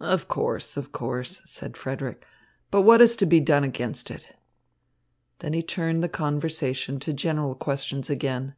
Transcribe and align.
"Of 0.00 0.28
course, 0.28 0.78
of 0.78 0.92
course," 0.92 1.42
said 1.44 1.76
Frederick, 1.76 2.24
"but 2.70 2.80
what 2.88 3.02
is 3.02 3.16
to 3.16 3.26
be 3.26 3.38
done 3.38 3.64
against 3.64 4.10
it?" 4.10 4.34
Then 5.40 5.52
he 5.52 5.62
turned 5.62 6.02
the 6.02 6.08
conversation 6.08 6.98
to 7.00 7.12
general 7.12 7.54
questions 7.54 8.08
again. 8.08 8.54